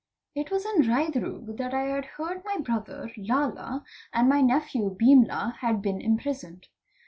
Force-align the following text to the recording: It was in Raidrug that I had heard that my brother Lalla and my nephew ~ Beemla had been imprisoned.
It 0.33 0.49
was 0.49 0.65
in 0.65 0.89
Raidrug 0.89 1.57
that 1.57 1.75
I 1.75 1.83
had 1.83 2.05
heard 2.05 2.37
that 2.39 2.43
my 2.45 2.57
brother 2.57 3.11
Lalla 3.15 3.83
and 4.11 4.27
my 4.27 4.41
nephew 4.41 4.89
~ 4.97 4.99
Beemla 4.99 5.57
had 5.57 5.79
been 5.79 6.01
imprisoned. 6.01 6.69